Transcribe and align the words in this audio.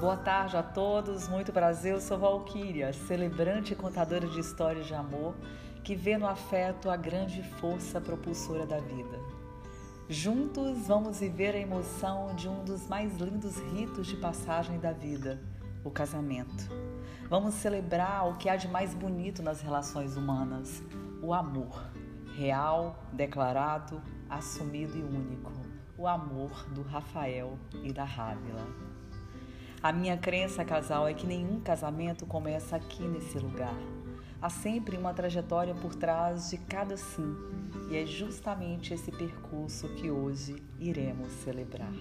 Boa 0.00 0.16
tarde 0.16 0.56
a 0.56 0.62
todos, 0.62 1.28
muito 1.28 1.52
prazer. 1.52 1.92
Eu 1.92 2.00
sou 2.00 2.18
Valquíria, 2.18 2.90
celebrante 2.90 3.74
e 3.74 3.76
contadora 3.76 4.26
de 4.26 4.40
histórias 4.40 4.86
de 4.86 4.94
amor 4.94 5.34
que 5.84 5.94
vê 5.94 6.16
no 6.16 6.26
afeto 6.26 6.88
a 6.88 6.96
grande 6.96 7.42
força 7.42 8.00
propulsora 8.00 8.64
da 8.64 8.78
vida. 8.78 9.20
Juntos 10.08 10.86
vamos 10.86 11.20
viver 11.20 11.54
a 11.54 11.58
emoção 11.58 12.34
de 12.34 12.48
um 12.48 12.64
dos 12.64 12.88
mais 12.88 13.14
lindos 13.18 13.58
ritos 13.74 14.06
de 14.06 14.16
passagem 14.16 14.78
da 14.78 14.90
vida, 14.90 15.38
o 15.84 15.90
casamento. 15.90 16.70
Vamos 17.28 17.52
celebrar 17.56 18.26
o 18.26 18.38
que 18.38 18.48
há 18.48 18.56
de 18.56 18.68
mais 18.68 18.94
bonito 18.94 19.42
nas 19.42 19.60
relações 19.60 20.16
humanas, 20.16 20.82
o 21.20 21.34
amor, 21.34 21.78
real, 22.34 23.04
declarado, 23.12 24.00
assumido 24.30 24.96
e 24.96 25.02
único, 25.02 25.52
o 25.98 26.08
amor 26.08 26.64
do 26.70 26.80
Rafael 26.80 27.58
e 27.82 27.92
da 27.92 28.04
Rávila. 28.04 28.89
A 29.82 29.92
minha 29.92 30.14
crença, 30.14 30.62
casal, 30.62 31.08
é 31.08 31.14
que 31.14 31.26
nenhum 31.26 31.58
casamento 31.58 32.26
começa 32.26 32.76
aqui 32.76 33.02
nesse 33.02 33.38
lugar. 33.38 33.74
Há 34.42 34.50
sempre 34.50 34.94
uma 34.98 35.14
trajetória 35.14 35.74
por 35.74 35.94
trás 35.94 36.50
de 36.50 36.58
cada 36.58 36.98
sim, 36.98 37.34
e 37.90 37.96
é 37.96 38.04
justamente 38.04 38.92
esse 38.92 39.10
percurso 39.10 39.88
que 39.94 40.10
hoje 40.10 40.62
iremos 40.78 41.32
celebrar. 41.44 41.94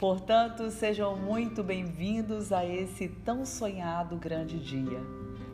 Portanto, 0.00 0.68
sejam 0.72 1.16
muito 1.16 1.62
bem-vindos 1.62 2.50
a 2.50 2.66
esse 2.66 3.06
tão 3.06 3.46
sonhado 3.46 4.16
grande 4.16 4.58
dia, 4.58 5.00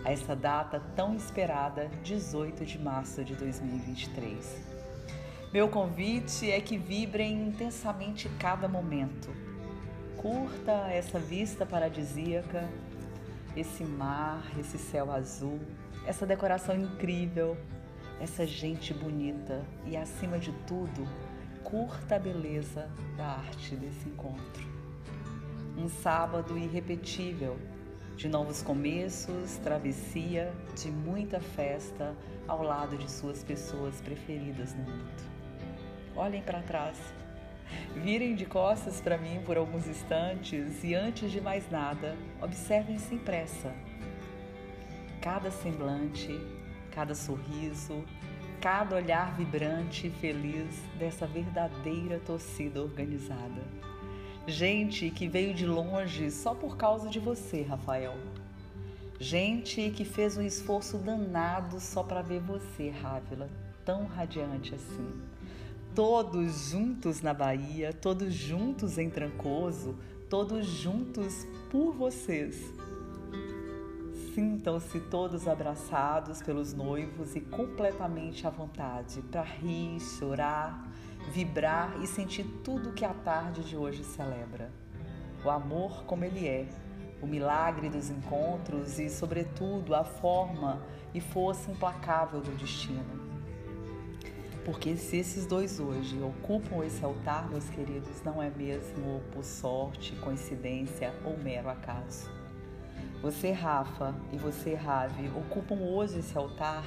a 0.07 0.13
essa 0.13 0.35
data 0.35 0.81
tão 0.97 1.15
esperada, 1.15 1.91
18 2.03 2.65
de 2.65 2.79
março 2.79 3.23
de 3.23 3.35
2023. 3.35 4.75
Meu 5.53 5.69
convite 5.69 6.51
é 6.51 6.63
que 6.63 6.79
vibrem 6.79 7.47
intensamente 7.47 8.27
cada 8.39 8.67
momento. 8.67 9.46
Curta 10.27 10.89
essa 10.91 11.21
vista 11.21 11.65
paradisíaca, 11.65 12.69
esse 13.57 13.85
mar, 13.85 14.43
esse 14.59 14.77
céu 14.77 15.13
azul, 15.13 15.61
essa 16.05 16.27
decoração 16.27 16.75
incrível, 16.75 17.57
essa 18.21 18.45
gente 18.45 18.93
bonita 18.93 19.65
e, 19.85 19.97
acima 19.97 20.37
de 20.37 20.51
tudo, 20.67 21.07
curta 21.63 22.17
a 22.17 22.19
beleza 22.19 22.91
da 23.17 23.25
arte 23.25 23.77
desse 23.77 24.09
encontro. 24.09 24.67
Um 25.79 25.89
sábado 25.89 26.59
irrepetível, 26.59 27.57
de 28.17 28.29
novos 28.29 28.63
começos, 28.63 29.59
travessia, 29.59 30.53
de 30.75 30.91
muita 30.91 31.39
festa 31.39 32.17
ao 32.49 32.65
lado 32.65 32.99
de 32.99 33.09
suas 33.09 33.45
pessoas 33.45 34.01
preferidas 34.01 34.75
no 34.75 34.83
mundo. 34.83 35.23
Olhem 36.17 36.43
para 36.43 36.63
trás, 36.63 36.99
virem 37.95 38.35
de 38.35 38.47
costas 38.47 39.01
para 39.01 39.19
mim 39.19 39.41
por 39.45 39.57
alguns 39.57 39.87
instantes 39.87 40.83
e, 40.85 40.95
antes 40.95 41.31
de 41.31 41.41
mais 41.41 41.71
nada, 41.71 42.17
observem 42.41 42.99
sem 42.99 43.19
pressa. 43.19 43.75
Cada 45.21 45.51
semblante, 45.51 46.39
cada 46.93 47.15
sorriso, 47.15 48.05
cada 48.61 48.97
olhar 48.97 49.37
vibrante 49.37 50.07
e 50.07 50.11
feliz 50.11 50.75
dessa 50.99 51.27
verdadeira 51.27 52.21
torcida 52.21 52.83
organizada. 52.83 53.63
Gente 54.47 55.11
que 55.11 55.29
veio 55.29 55.53
de 55.53 55.67
longe 55.67 56.31
só 56.31 56.55
por 56.55 56.77
causa 56.77 57.09
de 57.09 57.19
você, 57.19 57.63
Rafael. 57.63 58.15
Gente 59.19 59.91
que 59.91 60.05
fez 60.05 60.37
um 60.37 60.43
esforço 60.43 60.99
danado 60.99 61.81
só 61.81 62.03
para 62.03 62.23
ver 62.23 62.41
você, 62.41 62.91
Rávila, 62.91 63.49
tão 63.85 64.05
radiante 64.07 64.75
assim. 64.75 65.21
Todos 65.97 66.71
juntos 66.71 67.21
na 67.21 67.35
Bahia, 67.35 67.93
todos 67.93 68.33
juntos 68.33 68.99
em 68.99 69.11
Trancoso, 69.11 69.99
todos 70.31 70.65
juntos 70.67 71.47
por 71.71 71.93
vocês 71.95 72.73
Sintam-se 74.37 75.01
todos 75.01 75.49
abraçados 75.49 76.43
pelos 76.43 76.75
noivos 76.75 77.35
e 77.35 77.41
completamente 77.41 78.47
à 78.47 78.51
vontade 78.51 79.23
para 79.23 79.41
rir, 79.41 79.99
chorar, 79.99 80.87
vibrar 81.33 81.99
e 82.03 82.07
sentir 82.07 82.45
tudo 82.63 82.93
que 82.93 83.03
a 83.03 83.15
tarde 83.15 83.65
de 83.65 83.79
hoje 83.79 84.05
celebra. 84.05 84.71
O 85.43 85.49
amor 85.49 86.05
como 86.05 86.23
ele 86.23 86.47
é, 86.47 86.69
o 87.23 87.27
milagre 87.27 87.89
dos 87.89 88.11
encontros 88.11 88.99
e, 88.99 89.09
sobretudo, 89.09 89.95
a 89.95 90.05
forma 90.05 90.83
e 91.15 91.21
força 91.23 91.71
implacável 91.71 92.43
do 92.43 92.51
destino. 92.59 93.26
Porque 94.67 94.97
se 94.97 95.17
esses 95.17 95.47
dois 95.47 95.79
hoje 95.79 96.21
ocupam 96.21 96.85
esse 96.85 97.05
altar, 97.05 97.49
meus 97.49 97.71
queridos, 97.71 98.21
não 98.25 98.43
é 98.43 98.51
mesmo 98.51 99.23
por 99.31 99.45
sorte, 99.45 100.13
coincidência 100.17 101.15
ou 101.25 101.39
mero 101.39 101.69
acaso. 101.69 102.29
Você, 103.23 103.53
Rafa, 103.53 104.13
e 104.33 104.37
você, 104.37 104.75
Ravi, 104.75 105.31
ocupam 105.37 105.77
hoje 105.77 106.19
esse 106.19 106.37
altar 106.37 106.85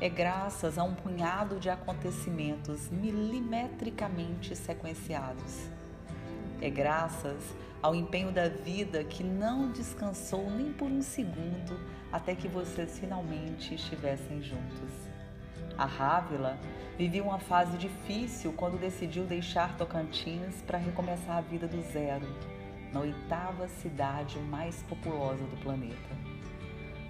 é 0.00 0.08
graças 0.08 0.78
a 0.78 0.84
um 0.84 0.94
punhado 0.94 1.58
de 1.58 1.68
acontecimentos 1.68 2.88
milimetricamente 2.90 4.54
sequenciados. 4.54 5.68
É 6.60 6.70
graças 6.70 7.42
ao 7.82 7.92
empenho 7.92 8.30
da 8.30 8.48
vida 8.48 9.02
que 9.02 9.24
não 9.24 9.72
descansou 9.72 10.48
nem 10.48 10.72
por 10.72 10.88
um 10.88 11.02
segundo 11.02 11.76
até 12.12 12.36
que 12.36 12.46
vocês 12.46 13.00
finalmente 13.00 13.74
estivessem 13.74 14.40
juntos. 14.40 14.92
A 15.76 15.84
Rávila 15.84 16.56
vivia 16.96 17.22
uma 17.22 17.38
fase 17.38 17.76
difícil 17.76 18.52
quando 18.52 18.80
decidiu 18.80 19.24
deixar 19.24 19.76
Tocantins 19.76 20.62
para 20.66 20.78
recomeçar 20.78 21.36
a 21.36 21.40
vida 21.40 21.66
do 21.68 21.82
zero 21.92 22.26
na 22.92 23.00
oitava 23.00 23.68
cidade 23.68 24.38
mais 24.38 24.82
populosa 24.84 25.44
do 25.44 25.56
planeta. 25.62 26.16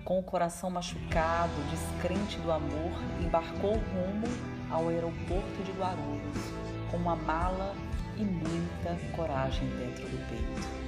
Com 0.04 0.18
o 0.18 0.22
coração 0.22 0.70
machucado, 0.70 1.52
descrente 1.70 2.38
do 2.38 2.50
amor, 2.50 2.92
embarcou 3.24 3.72
rumo 3.72 4.26
ao 4.70 4.88
aeroporto 4.88 5.62
de 5.64 5.72
Guarulhos 5.72 6.52
com 6.90 6.96
uma 6.96 7.16
mala 7.16 7.74
e 8.16 8.24
muita 8.24 8.96
coragem 9.14 9.68
dentro 9.76 10.08
do 10.08 10.28
peito. 10.28 10.86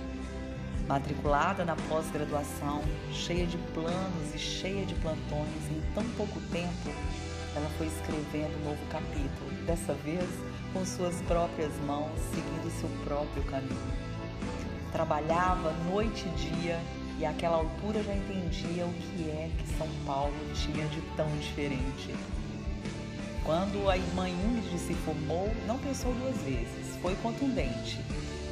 Matriculada 0.88 1.64
na 1.64 1.76
pós-graduação, 1.88 2.82
cheia 3.12 3.46
de 3.46 3.58
planos 3.74 4.34
e 4.34 4.38
cheia 4.38 4.86
de 4.86 4.94
plantões, 4.94 5.70
em 5.70 5.82
tão 5.94 6.04
pouco 6.16 6.40
tempo, 6.50 6.90
ela 7.54 7.68
foi 7.76 7.86
escrevendo 7.86 8.56
um 8.60 8.70
novo 8.70 8.86
capítulo, 8.90 9.50
dessa 9.66 9.94
vez 9.94 10.24
com 10.72 10.84
suas 10.84 11.20
próprias 11.22 11.72
mãos, 11.86 12.10
seguindo 12.34 12.70
seu 12.80 12.88
próprio 13.04 13.42
caminho. 13.44 13.92
Trabalhava 14.92 15.72
noite 15.90 16.26
e 16.26 16.50
dia 16.50 16.80
e 17.18 17.26
àquela 17.26 17.56
altura 17.56 18.02
já 18.02 18.14
entendia 18.14 18.86
o 18.86 18.92
que 18.92 19.30
é 19.30 19.50
que 19.58 19.76
São 19.76 19.88
Paulo 20.06 20.34
tinha 20.54 20.86
de 20.88 21.00
tão 21.16 21.28
diferente. 21.38 22.14
Quando 23.44 23.88
a 23.88 23.96
irmã 23.96 24.28
Ingrid 24.28 24.78
se 24.78 24.94
formou, 24.94 25.50
não 25.66 25.78
pensou 25.78 26.12
duas 26.14 26.36
vezes, 26.42 26.96
foi 27.00 27.14
contundente. 27.16 27.98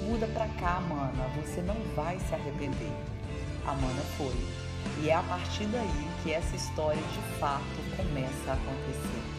Muda 0.02 0.26
pra 0.28 0.48
cá, 0.60 0.80
mana, 0.80 1.28
você 1.36 1.60
não 1.60 1.76
vai 1.94 2.18
se 2.18 2.34
arrepender. 2.34 2.92
A 3.66 3.74
mana 3.74 4.02
foi. 4.16 4.65
E 5.02 5.10
é 5.10 5.14
a 5.14 5.22
partir 5.22 5.66
daí 5.66 6.08
que 6.22 6.32
essa 6.32 6.56
história 6.56 7.02
de 7.02 7.38
fato 7.38 7.64
começa 7.96 8.50
a 8.50 8.54
acontecer. 8.54 9.36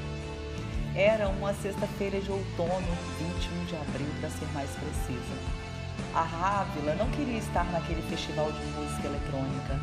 Era 0.95 1.29
uma 1.29 1.53
sexta-feira 1.53 2.19
de 2.19 2.31
outono, 2.31 2.97
21 3.19 3.65
de 3.65 3.75
abril, 3.75 4.07
para 4.19 4.29
ser 4.29 4.47
mais 4.53 4.69
precisa. 4.71 5.67
A 6.13 6.21
Rávila 6.21 6.95
não 6.95 7.09
queria 7.11 7.37
estar 7.37 7.71
naquele 7.71 8.01
festival 8.03 8.51
de 8.51 8.65
música 8.65 9.07
eletrônica, 9.07 9.79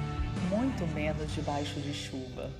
muito 0.48 0.86
menos 0.94 1.32
debaixo 1.32 1.81
de 1.81 1.94
chuva, 1.94 2.50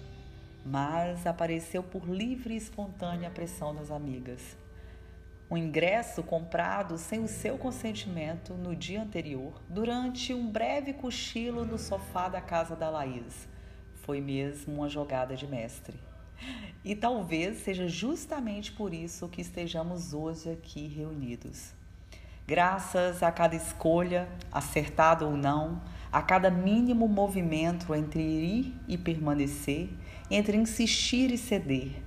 mas 0.65 1.27
apareceu 1.27 1.83
por 1.83 2.09
livre 2.09 2.55
e 2.55 2.57
espontânea 2.57 3.31
pressão 3.31 3.75
das 3.75 3.91
amigas. 3.91 4.41
Um 5.51 5.57
ingresso 5.57 6.23
comprado 6.23 6.97
sem 6.97 7.21
o 7.21 7.29
seu 7.29 7.59
consentimento 7.59 8.55
no 8.55 8.75
dia 8.75 9.03
anterior, 9.03 9.61
durante 9.69 10.33
um 10.33 10.51
breve 10.51 10.95
cochilo 10.95 11.65
no 11.65 11.79
sofá 11.79 12.29
da 12.29 12.41
casa 12.41 12.75
da 12.75 12.89
Laís. 12.89 13.47
Foi 14.03 14.21
mesmo 14.21 14.75
uma 14.75 14.89
jogada 14.89 15.37
de 15.37 15.47
mestre. 15.47 15.99
E 16.85 16.95
talvez 16.95 17.59
seja 17.59 17.89
justamente 17.89 18.73
por 18.73 18.93
isso 18.93 19.29
que 19.29 19.41
estejamos 19.41 20.13
hoje 20.13 20.51
aqui 20.51 20.87
reunidos. 20.87 21.73
Graças 22.47 23.23
a 23.23 23.33
cada 23.33 23.57
escolha, 23.57 24.29
acertada 24.53 25.25
ou 25.25 25.37
não, 25.37 25.81
a 26.13 26.21
cada 26.21 26.51
mínimo 26.51 27.09
movimento 27.09 27.95
entre 27.95 28.23
ir 28.23 28.75
e 28.87 28.99
permanecer, 28.99 29.89
entre 30.31 30.57
insistir 30.57 31.31
e 31.33 31.39
ceder, 31.39 32.03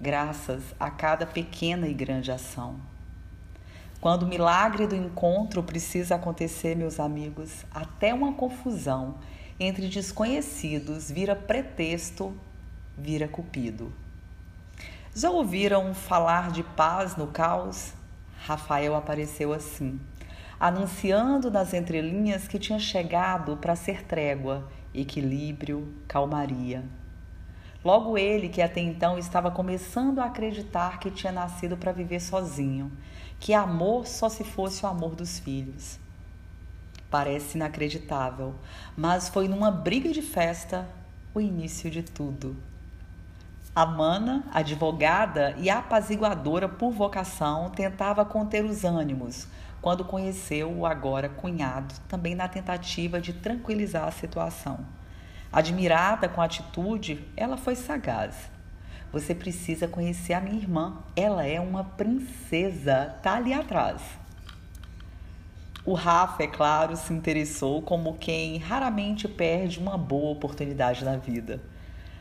graças 0.00 0.62
a 0.78 0.90
cada 0.90 1.26
pequena 1.26 1.88
e 1.88 1.94
grande 1.94 2.30
ação. 2.30 2.76
Quando 4.00 4.24
o 4.24 4.28
milagre 4.28 4.86
do 4.86 4.94
encontro 4.94 5.62
precisa 5.62 6.16
acontecer, 6.16 6.76
meus 6.76 7.00
amigos, 7.00 7.64
até 7.70 8.12
uma 8.12 8.34
confusão 8.34 9.16
entre 9.58 9.88
desconhecidos 9.88 11.10
vira 11.10 11.34
pretexto, 11.34 12.36
vira 12.96 13.26
cupido. 13.26 13.92
Já 15.14 15.30
ouviram 15.30 15.94
falar 15.94 16.50
de 16.50 16.62
paz 16.62 17.16
no 17.16 17.28
caos? 17.28 17.94
Rafael 18.44 18.94
apareceu 18.94 19.52
assim, 19.52 19.98
anunciando 20.60 21.50
nas 21.50 21.72
entrelinhas 21.72 22.46
que 22.46 22.58
tinha 22.58 22.78
chegado 22.78 23.56
para 23.56 23.74
ser 23.74 24.04
trégua, 24.04 24.70
equilíbrio, 24.94 25.94
calmaria. 26.06 26.84
Logo 27.86 28.18
ele, 28.18 28.48
que 28.48 28.60
até 28.60 28.80
então 28.80 29.16
estava 29.16 29.48
começando 29.48 30.18
a 30.18 30.24
acreditar 30.24 30.98
que 30.98 31.08
tinha 31.08 31.30
nascido 31.30 31.76
para 31.76 31.92
viver 31.92 32.18
sozinho, 32.18 32.90
que 33.38 33.54
amor 33.54 34.08
só 34.08 34.28
se 34.28 34.42
fosse 34.42 34.84
o 34.84 34.88
amor 34.88 35.14
dos 35.14 35.38
filhos. 35.38 35.96
Parece 37.08 37.56
inacreditável, 37.56 38.56
mas 38.96 39.28
foi 39.28 39.46
numa 39.46 39.70
briga 39.70 40.10
de 40.10 40.20
festa 40.20 40.84
o 41.32 41.40
início 41.40 41.88
de 41.88 42.02
tudo. 42.02 42.56
A 43.72 43.86
Mana, 43.86 44.42
advogada 44.52 45.54
e 45.56 45.70
apaziguadora 45.70 46.68
por 46.68 46.90
vocação, 46.90 47.70
tentava 47.70 48.24
conter 48.24 48.64
os 48.64 48.82
ânimos 48.82 49.46
quando 49.80 50.04
conheceu 50.04 50.76
o 50.76 50.86
agora 50.86 51.28
cunhado, 51.28 51.94
também 52.08 52.34
na 52.34 52.48
tentativa 52.48 53.20
de 53.20 53.32
tranquilizar 53.32 54.08
a 54.08 54.10
situação. 54.10 54.80
Admirada 55.56 56.28
com 56.28 56.42
a 56.42 56.44
atitude, 56.44 57.26
ela 57.34 57.56
foi 57.56 57.74
sagaz. 57.74 58.34
Você 59.10 59.34
precisa 59.34 59.88
conhecer 59.88 60.34
a 60.34 60.40
minha 60.42 60.58
irmã. 60.58 60.98
Ela 61.16 61.46
é 61.46 61.58
uma 61.58 61.82
princesa, 61.82 63.16
tá 63.22 63.36
ali 63.36 63.54
atrás. 63.54 64.02
O 65.82 65.94
Rafa, 65.94 66.42
é 66.42 66.46
claro, 66.46 66.94
se 66.94 67.10
interessou 67.10 67.80
como 67.80 68.18
quem 68.18 68.58
raramente 68.58 69.26
perde 69.26 69.78
uma 69.78 69.96
boa 69.96 70.30
oportunidade 70.32 71.02
na 71.02 71.16
vida. 71.16 71.58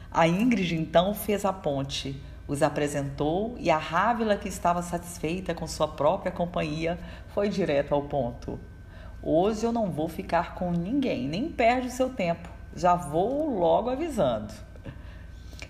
A 0.10 0.26
Ingrid 0.30 0.74
então 0.74 1.14
fez 1.14 1.44
a 1.44 1.52
ponte, 1.52 2.24
os 2.48 2.64
apresentou 2.64 3.58
e 3.60 3.70
a 3.70 3.78
Rávila, 3.78 4.38
que 4.38 4.48
estava 4.48 4.81
satisfeita 4.81 5.54
com 5.54 5.68
sua 5.68 5.90
própria 5.90 6.31
companhia, 6.31 6.98
foi 7.34 7.50
direto 7.50 7.94
ao 7.94 8.04
ponto. 8.04 8.58
Hoje 9.22 9.66
eu 9.66 9.74
não 9.74 9.92
vou 9.92 10.08
ficar 10.08 10.56
com 10.56 10.72
ninguém, 10.72 11.28
nem 11.28 11.50
perde 11.50 11.90
o 11.90 11.92
seu 11.92 12.10
tempo. 12.10 12.55
Já 12.75 12.95
vou 12.95 13.57
logo 13.57 13.89
avisando. 13.89 14.54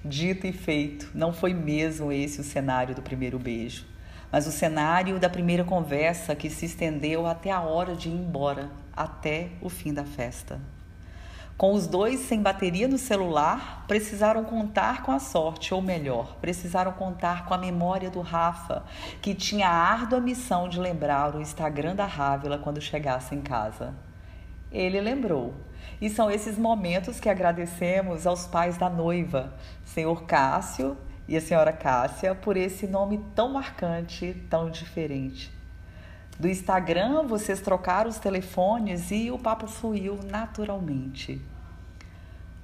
Dito 0.04 0.48
e 0.48 0.52
feito, 0.52 1.10
não 1.14 1.34
foi 1.34 1.54
mesmo 1.54 2.12
esse 2.12 2.42
o 2.42 2.44
cenário 2.44 2.96
do 2.96 3.02
primeiro 3.02 3.40
beijo 3.40 3.86
mas 4.36 4.48
o 4.48 4.52
cenário 4.52 5.18
da 5.18 5.30
primeira 5.30 5.64
conversa 5.64 6.36
que 6.36 6.50
se 6.50 6.66
estendeu 6.66 7.26
até 7.26 7.52
a 7.52 7.62
hora 7.62 7.96
de 7.96 8.10
ir 8.10 8.14
embora, 8.14 8.70
até 8.94 9.52
o 9.62 9.70
fim 9.70 9.94
da 9.94 10.04
festa. 10.04 10.60
Com 11.58 11.72
os 11.72 11.88
dois 11.88 12.20
sem 12.20 12.42
bateria 12.42 12.86
no 12.86 12.98
celular, 12.98 13.86
precisaram 13.88 14.44
contar 14.44 15.04
com 15.04 15.14
a 15.14 15.20
sorte, 15.20 15.74
ou 15.74 15.82
melhor, 15.82 16.36
precisaram 16.42 16.92
contar 16.92 17.46
com 17.46 17.54
a 17.54 17.58
memória 17.58 18.10
do 18.10 18.20
Rafa, 18.20 18.84
que 19.22 19.34
tinha 19.34 19.70
a 19.70 19.74
árdua 19.74 20.20
missão 20.20 20.68
de 20.68 20.82
lembrar 20.82 21.34
o 21.34 21.40
Instagram 21.40 21.96
da 21.96 22.06
Rávila 22.06 22.58
quando 22.58 22.82
chegasse 22.82 23.34
em 23.34 23.40
casa. 23.40 23.94
Ele 24.76 25.00
lembrou. 25.00 25.54
E 26.02 26.10
são 26.10 26.30
esses 26.30 26.58
momentos 26.58 27.18
que 27.18 27.30
agradecemos 27.30 28.28
aos 28.28 28.46
pais 28.46 28.78
da 28.78 28.90
noiva, 28.90 29.54
senhor 29.86 30.24
Cássio 30.24 30.98
e 31.26 31.38
a 31.38 31.42
senhora 31.42 31.72
Cássia 31.72 32.36
por 32.36 32.58
esse 32.58 32.86
nome 32.86 33.24
tão 33.34 33.54
marcante, 33.54 34.46
tão 34.50 34.70
diferente. 34.70 35.50
Do 36.38 36.50
Instagram, 36.50 37.24
vocês 37.26 37.62
trocaram 37.62 38.10
os 38.10 38.20
telefones 38.20 39.10
e 39.12 39.32
o 39.32 39.40
papo 39.40 39.66
fluiu 39.66 40.20
naturalmente. 40.26 41.42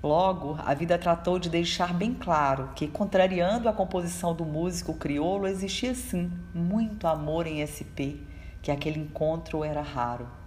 Logo, 0.03 0.59
a 0.65 0.73
vida 0.73 0.97
tratou 0.97 1.39
de 1.39 1.49
deixar 1.49 1.93
bem 1.93 2.13
claro 2.13 2.71
que, 2.75 2.89
contrariando 2.89 3.69
a 3.69 3.73
composição 3.73 4.35
do 4.35 4.43
músico 4.43 4.95
crioulo, 4.95 5.47
existia 5.47 5.95
sim 5.95 6.29
muito 6.53 7.07
amor 7.07 7.47
em 7.47 7.63
SP, 7.63 8.19
que 8.61 8.69
aquele 8.69 8.99
encontro 8.99 9.63
era 9.63 9.81
raro. 9.81 10.40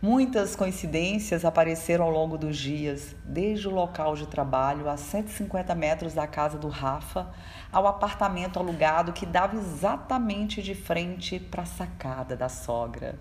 Muitas 0.00 0.54
coincidências 0.54 1.44
apareceram 1.44 2.04
ao 2.04 2.10
longo 2.12 2.38
dos 2.38 2.56
dias, 2.56 3.16
desde 3.24 3.66
o 3.66 3.72
local 3.72 4.14
de 4.14 4.28
trabalho 4.28 4.88
a 4.88 4.96
150 4.96 5.74
metros 5.74 6.14
da 6.14 6.24
casa 6.24 6.56
do 6.56 6.68
Rafa 6.68 7.28
ao 7.72 7.84
apartamento 7.84 8.60
alugado 8.60 9.12
que 9.12 9.26
dava 9.26 9.56
exatamente 9.56 10.62
de 10.62 10.72
frente 10.72 11.40
para 11.40 11.64
a 11.64 11.66
sacada 11.66 12.36
da 12.36 12.48
sogra. 12.48 13.18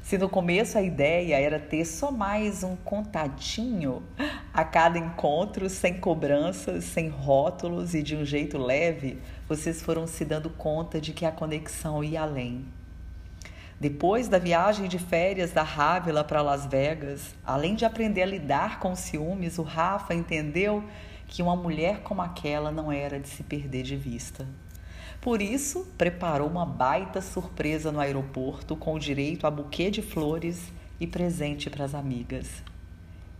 Se 0.00 0.16
no 0.16 0.30
começo 0.30 0.78
a 0.78 0.82
ideia 0.82 1.38
era 1.38 1.60
ter 1.60 1.84
só 1.84 2.10
mais 2.10 2.62
um 2.62 2.74
contatinho 2.76 4.02
a 4.54 4.64
cada 4.64 4.98
encontro, 4.98 5.68
sem 5.68 6.00
cobranças, 6.00 6.84
sem 6.84 7.10
rótulos 7.10 7.92
e 7.92 8.02
de 8.02 8.16
um 8.16 8.24
jeito 8.24 8.56
leve, 8.56 9.20
vocês 9.46 9.82
foram 9.82 10.06
se 10.06 10.24
dando 10.24 10.48
conta 10.48 10.98
de 10.98 11.12
que 11.12 11.26
a 11.26 11.32
conexão 11.32 12.02
ia 12.02 12.22
além. 12.22 12.64
Depois 13.78 14.26
da 14.26 14.38
viagem 14.38 14.88
de 14.88 14.98
férias 14.98 15.52
da 15.52 15.62
Rávila 15.62 16.24
para 16.24 16.40
Las 16.40 16.64
Vegas, 16.64 17.34
além 17.44 17.74
de 17.74 17.84
aprender 17.84 18.22
a 18.22 18.26
lidar 18.26 18.80
com 18.80 18.96
ciúmes, 18.96 19.58
o 19.58 19.62
Rafa 19.62 20.14
entendeu 20.14 20.82
que 21.28 21.42
uma 21.42 21.54
mulher 21.54 22.00
como 22.00 22.22
aquela 22.22 22.72
não 22.72 22.90
era 22.90 23.20
de 23.20 23.28
se 23.28 23.42
perder 23.42 23.82
de 23.82 23.94
vista. 23.94 24.46
Por 25.20 25.42
isso, 25.42 25.86
preparou 25.98 26.48
uma 26.48 26.64
baita 26.64 27.20
surpresa 27.20 27.92
no 27.92 28.00
aeroporto 28.00 28.74
com 28.76 28.98
direito 28.98 29.46
a 29.46 29.50
buquê 29.50 29.90
de 29.90 30.00
flores 30.00 30.72
e 30.98 31.06
presente 31.06 31.68
para 31.68 31.84
as 31.84 31.94
amigas. 31.94 32.62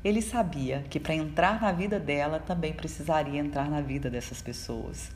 Ele 0.05 0.21
sabia 0.21 0.85
que 0.91 1.01
para 1.01 1.15
entrar 1.15 1.63
na 1.63 1.73
vida 1.73 1.99
dela 1.99 2.39
também 2.41 2.75
precisaria 2.75 3.41
entrar 3.41 3.71
na 3.71 3.81
vida 3.81 4.11
dessas 4.11 4.43
pessoas. 4.43 5.11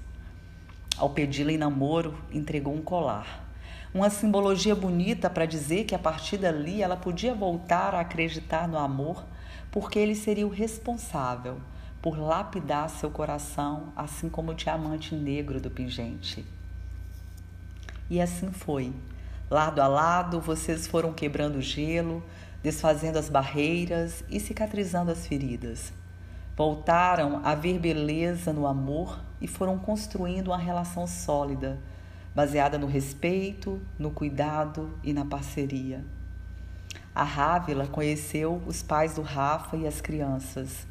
Ao 0.96 1.10
pedi-la 1.10 1.52
em 1.52 1.58
namoro, 1.58 2.16
entregou 2.32 2.74
um 2.74 2.80
colar 2.80 3.49
uma 3.92 4.08
simbologia 4.08 4.74
bonita 4.74 5.28
para 5.28 5.46
dizer 5.46 5.84
que 5.84 5.94
a 5.94 5.98
partir 5.98 6.38
dali 6.38 6.82
ela 6.82 6.96
podia 6.96 7.34
voltar 7.34 7.94
a 7.94 8.00
acreditar 8.00 8.68
no 8.68 8.78
amor, 8.78 9.24
porque 9.70 9.98
ele 9.98 10.14
seria 10.14 10.46
o 10.46 10.50
responsável 10.50 11.60
por 12.00 12.16
lapidar 12.18 12.88
seu 12.88 13.10
coração, 13.10 13.92
assim 13.96 14.28
como 14.28 14.52
o 14.52 14.54
diamante 14.54 15.14
negro 15.14 15.60
do 15.60 15.70
pingente. 15.70 16.44
E 18.08 18.20
assim 18.20 18.52
foi. 18.52 18.92
Lado 19.50 19.82
a 19.82 19.88
lado, 19.88 20.40
vocês 20.40 20.86
foram 20.86 21.12
quebrando 21.12 21.56
o 21.56 21.62
gelo, 21.62 22.22
desfazendo 22.62 23.18
as 23.18 23.28
barreiras 23.28 24.24
e 24.30 24.38
cicatrizando 24.38 25.10
as 25.10 25.26
feridas. 25.26 25.92
Voltaram 26.56 27.40
a 27.44 27.54
ver 27.54 27.78
beleza 27.78 28.52
no 28.52 28.66
amor 28.66 29.18
e 29.40 29.48
foram 29.48 29.78
construindo 29.78 30.48
uma 30.48 30.58
relação 30.58 31.06
sólida 31.06 31.78
baseada 32.34 32.78
no 32.78 32.86
respeito, 32.86 33.80
no 33.98 34.10
cuidado 34.10 34.90
e 35.02 35.12
na 35.12 35.24
parceria. 35.24 36.04
A 37.14 37.24
Rávila 37.24 37.86
conheceu 37.86 38.62
os 38.66 38.82
pais 38.82 39.14
do 39.14 39.22
Rafa 39.22 39.76
e 39.76 39.86
as 39.86 40.00
crianças. 40.00 40.86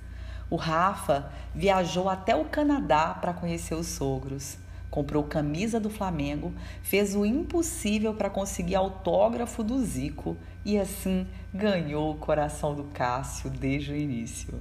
O 0.50 0.56
Rafa 0.56 1.32
viajou 1.56 2.10
até 2.10 2.36
o 2.36 2.46
Canadá 2.46 3.14
para 3.14 3.34
conhecer 3.34 3.76
os 3.76 3.88
sogros. 3.88 4.58
Comprou 4.90 5.24
camisa 5.24 5.80
do 5.80 5.90
Flamengo, 5.90 6.54
fez 6.82 7.16
o 7.16 7.24
impossível 7.24 8.14
para 8.16 8.30
conseguir 8.30 8.76
autógrafo 8.76 9.64
do 9.64 9.84
Zico 9.86 10.36
e 10.66 10.78
assim 10.78 11.28
ganhou 11.54 12.12
o 12.12 12.18
coração 12.18 12.74
do 12.74 12.86
Cássio 12.86 13.50
desde 13.50 13.92
o 13.92 13.96
início. 13.96 14.60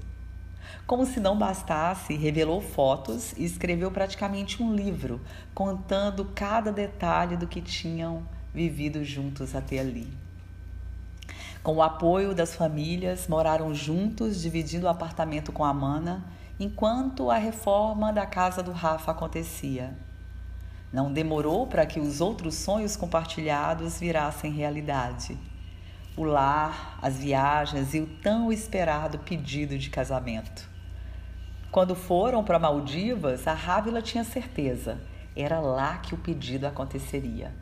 Como 0.86 1.04
se 1.04 1.20
não 1.20 1.36
bastasse, 1.36 2.14
revelou 2.14 2.60
fotos 2.60 3.32
e 3.36 3.44
escreveu 3.44 3.90
praticamente 3.90 4.62
um 4.62 4.74
livro 4.74 5.20
contando 5.54 6.24
cada 6.34 6.72
detalhe 6.72 7.36
do 7.36 7.46
que 7.46 7.60
tinham 7.60 8.22
vivido 8.54 9.04
juntos 9.04 9.54
até 9.54 9.78
ali. 9.78 10.08
Com 11.62 11.76
o 11.76 11.82
apoio 11.82 12.34
das 12.34 12.54
famílias, 12.54 13.28
moraram 13.28 13.74
juntos, 13.74 14.40
dividindo 14.40 14.86
o 14.86 14.88
apartamento 14.88 15.52
com 15.52 15.64
a 15.64 15.74
Mana, 15.74 16.24
enquanto 16.58 17.30
a 17.30 17.36
reforma 17.36 18.12
da 18.12 18.24
casa 18.24 18.62
do 18.62 18.72
Rafa 18.72 19.10
acontecia. 19.10 19.94
Não 20.92 21.12
demorou 21.12 21.66
para 21.66 21.84
que 21.84 22.00
os 22.00 22.20
outros 22.20 22.54
sonhos 22.54 22.96
compartilhados 22.96 24.00
virassem 24.00 24.52
realidade 24.52 25.38
o 26.18 26.24
lar, 26.24 26.98
as 27.00 27.18
viagens 27.18 27.94
e 27.94 28.00
o 28.00 28.06
tão 28.06 28.52
esperado 28.52 29.20
pedido 29.20 29.78
de 29.78 29.88
casamento. 29.88 30.68
Quando 31.70 31.94
foram 31.94 32.42
para 32.42 32.58
Maldivas, 32.58 33.46
a 33.46 33.54
Rávila 33.54 34.02
tinha 34.02 34.24
certeza, 34.24 35.00
era 35.36 35.60
lá 35.60 35.98
que 35.98 36.14
o 36.14 36.18
pedido 36.18 36.66
aconteceria. 36.66 37.54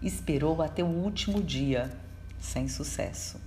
Esperou 0.00 0.62
até 0.62 0.84
o 0.84 0.86
último 0.86 1.42
dia, 1.42 1.90
sem 2.38 2.68
sucesso. 2.68 3.40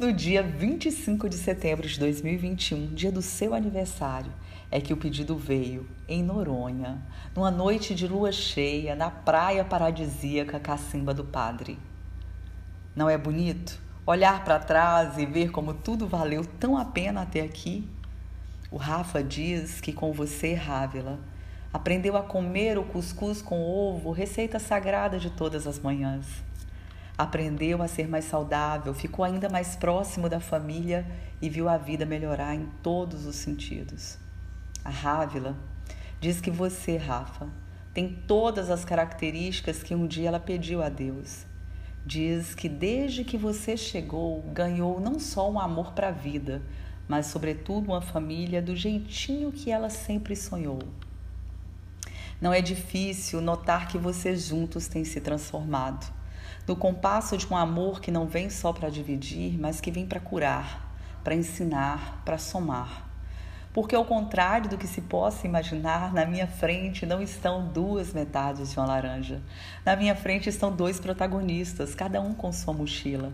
No 0.00 0.12
dia 0.12 0.42
25 0.42 1.28
de 1.28 1.36
setembro 1.36 1.86
de 1.86 1.96
2021, 2.00 2.88
dia 2.88 3.12
do 3.12 3.22
seu 3.22 3.54
aniversário, 3.54 4.32
é 4.68 4.80
que 4.80 4.92
o 4.92 4.96
pedido 4.96 5.36
veio 5.36 5.88
em 6.08 6.24
Noronha, 6.24 7.00
numa 7.36 7.52
noite 7.52 7.94
de 7.94 8.08
lua 8.08 8.32
cheia, 8.32 8.96
na 8.96 9.12
praia 9.12 9.64
paradisíaca 9.64 10.58
Cacimba 10.58 11.14
do 11.14 11.22
Padre. 11.22 11.78
Não 12.98 13.08
é 13.08 13.16
bonito 13.16 13.80
olhar 14.04 14.42
para 14.42 14.58
trás 14.58 15.18
e 15.18 15.24
ver 15.24 15.52
como 15.52 15.72
tudo 15.72 16.08
valeu 16.08 16.44
tão 16.44 16.76
a 16.76 16.84
pena 16.84 17.22
até 17.22 17.42
aqui? 17.42 17.88
O 18.72 18.76
Rafa 18.76 19.22
diz 19.22 19.80
que 19.80 19.92
com 19.92 20.12
você, 20.12 20.52
Rávila, 20.52 21.20
aprendeu 21.72 22.16
a 22.16 22.24
comer 22.24 22.76
o 22.76 22.82
cuscuz 22.82 23.40
com 23.40 23.62
ovo, 23.62 24.10
receita 24.10 24.58
sagrada 24.58 25.16
de 25.16 25.30
todas 25.30 25.64
as 25.64 25.78
manhãs. 25.78 26.26
Aprendeu 27.16 27.80
a 27.82 27.86
ser 27.86 28.08
mais 28.08 28.24
saudável, 28.24 28.92
ficou 28.92 29.24
ainda 29.24 29.48
mais 29.48 29.76
próximo 29.76 30.28
da 30.28 30.40
família 30.40 31.06
e 31.40 31.48
viu 31.48 31.68
a 31.68 31.78
vida 31.78 32.04
melhorar 32.04 32.56
em 32.56 32.66
todos 32.82 33.26
os 33.26 33.36
sentidos. 33.36 34.18
A 34.84 34.90
Rávila 34.90 35.56
diz 36.20 36.40
que 36.40 36.50
você, 36.50 36.96
Rafa, 36.96 37.46
tem 37.94 38.08
todas 38.26 38.68
as 38.68 38.84
características 38.84 39.84
que 39.84 39.94
um 39.94 40.04
dia 40.04 40.26
ela 40.26 40.40
pediu 40.40 40.82
a 40.82 40.88
Deus. 40.88 41.46
Diz 42.08 42.54
que 42.54 42.70
desde 42.70 43.22
que 43.22 43.36
você 43.36 43.76
chegou, 43.76 44.40
ganhou 44.54 44.98
não 44.98 45.20
só 45.20 45.50
um 45.50 45.60
amor 45.60 45.92
para 45.92 46.08
a 46.08 46.10
vida, 46.10 46.62
mas, 47.06 47.26
sobretudo, 47.26 47.88
uma 47.88 48.00
família 48.00 48.62
do 48.62 48.74
jeitinho 48.74 49.52
que 49.52 49.70
ela 49.70 49.90
sempre 49.90 50.34
sonhou. 50.34 50.78
Não 52.40 52.50
é 52.50 52.62
difícil 52.62 53.42
notar 53.42 53.88
que 53.88 53.98
vocês 53.98 54.46
juntos 54.46 54.88
têm 54.88 55.04
se 55.04 55.20
transformado 55.20 56.10
no 56.66 56.74
compasso 56.74 57.36
de 57.36 57.46
um 57.46 57.56
amor 57.56 58.00
que 58.00 58.10
não 58.10 58.26
vem 58.26 58.48
só 58.48 58.72
para 58.72 58.88
dividir, 58.88 59.60
mas 59.60 59.78
que 59.78 59.90
vem 59.90 60.06
para 60.06 60.18
curar, 60.18 60.90
para 61.22 61.34
ensinar, 61.34 62.22
para 62.24 62.38
somar. 62.38 63.06
Porque, 63.80 63.94
ao 63.94 64.04
contrário 64.04 64.68
do 64.68 64.76
que 64.76 64.88
se 64.88 65.02
possa 65.02 65.46
imaginar, 65.46 66.12
na 66.12 66.26
minha 66.26 66.48
frente 66.48 67.06
não 67.06 67.22
estão 67.22 67.68
duas 67.68 68.12
metades 68.12 68.72
de 68.72 68.76
uma 68.76 68.84
laranja. 68.84 69.40
Na 69.84 69.94
minha 69.94 70.16
frente 70.16 70.48
estão 70.48 70.74
dois 70.74 70.98
protagonistas, 70.98 71.94
cada 71.94 72.20
um 72.20 72.34
com 72.34 72.52
sua 72.52 72.74
mochila. 72.74 73.32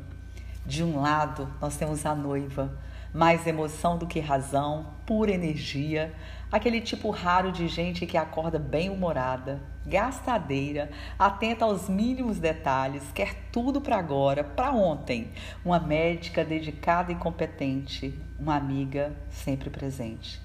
De 0.67 0.85
um 0.85 1.01
lado, 1.01 1.49
nós 1.63 1.79
temos 1.79 2.05
a 2.05 2.15
noiva, 2.15 2.71
mais 3.15 3.47
emoção 3.47 3.97
do 3.97 4.07
que 4.07 4.21
razão, 4.21 4.89
pura 5.07 5.33
energia, 5.33 6.13
aquele 6.54 6.80
tipo 6.80 7.11
raro 7.11 7.50
de 7.50 7.66
gente 7.66 8.06
que 8.06 8.16
acorda 8.16 8.61
bem-humorada, 8.61 9.61
gastadeira, 9.84 10.88
atenta 11.18 11.64
aos 11.64 11.88
mínimos 11.88 12.38
detalhes, 12.38 13.02
quer 13.12 13.34
tudo 13.50 13.80
para 13.80 13.99
agora, 13.99 14.44
para 14.44 14.70
ontem. 14.70 15.32
Uma 15.64 15.80
médica 15.80 16.44
dedicada 16.44 17.11
e 17.11 17.16
competente, 17.16 18.16
uma 18.38 18.54
amiga 18.54 19.12
sempre 19.30 19.68
presente. 19.68 20.44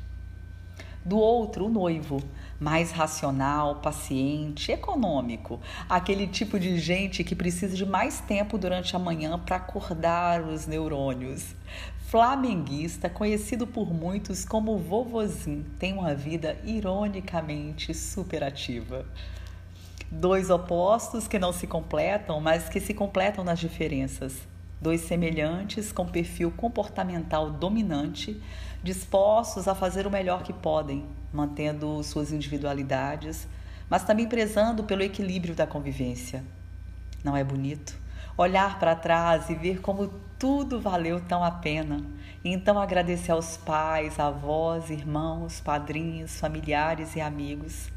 Do 1.05 1.17
outro, 1.17 1.65
o 1.65 1.69
noivo, 1.69 2.21
mais 2.59 2.91
racional, 2.91 3.75
paciente, 3.75 4.71
econômico, 4.71 5.59
aquele 5.87 6.27
tipo 6.27 6.59
de 6.59 6.77
gente 6.77 7.23
que 7.23 7.35
precisa 7.35 7.75
de 7.75 7.85
mais 7.85 8.19
tempo 8.19 8.57
durante 8.57 8.95
a 8.95 8.99
manhã 8.99 9.39
para 9.39 9.55
acordar 9.55 10.41
os 10.41 10.67
neurônios 10.67 11.55
flamenguista, 12.09 13.07
conhecido 13.07 13.67
por 13.67 13.93
muitos 13.93 14.43
como 14.43 14.79
vovozinho, 14.79 15.63
tem 15.77 15.93
uma 15.93 16.15
vida 16.15 16.57
ironicamente 16.63 17.93
superativa. 17.93 19.05
Dois 20.09 20.49
opostos 20.49 21.27
que 21.27 21.37
não 21.37 21.53
se 21.53 21.67
completam, 21.67 22.41
mas 22.41 22.67
que 22.67 22.79
se 22.79 22.95
completam 22.95 23.43
nas 23.43 23.59
diferenças. 23.59 24.48
Dois 24.81 25.01
semelhantes 25.01 25.91
com 25.91 26.05
perfil 26.05 26.51
comportamental 26.51 27.49
dominante, 27.49 28.41
dispostos 28.83 29.67
a 29.67 29.75
fazer 29.75 30.07
o 30.07 30.11
melhor 30.11 30.43
que 30.43 30.53
podem, 30.53 31.05
mantendo 31.33 32.01
suas 32.03 32.31
individualidades, 32.31 33.47
mas 33.89 34.03
também 34.03 34.27
prezando 34.27 34.83
pelo 34.83 35.03
equilíbrio 35.03 35.53
da 35.53 35.67
convivência. 35.67 36.43
Não 37.23 37.35
é 37.35 37.43
bonito? 37.43 37.99
olhar 38.41 38.79
para 38.79 38.95
trás 38.95 39.49
e 39.49 39.55
ver 39.55 39.81
como 39.81 40.07
tudo 40.37 40.79
valeu 40.79 41.19
tão 41.19 41.43
a 41.43 41.51
pena. 41.51 42.01
E 42.41 42.53
então 42.53 42.79
agradecer 42.79 43.33
aos 43.33 43.57
pais, 43.57 44.17
avós, 44.17 44.89
irmãos, 44.89 45.59
padrinhos, 45.59 46.39
familiares 46.39 47.17
e 47.17 47.21
amigos, 47.21 47.89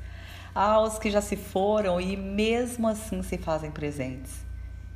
aos 0.53 0.99
que 0.99 1.13
já 1.13 1.21
se 1.21 1.37
foram 1.37 2.01
e 2.01 2.17
mesmo 2.17 2.89
assim 2.89 3.23
se 3.23 3.39
fazem 3.39 3.71
presentes. 3.71 4.45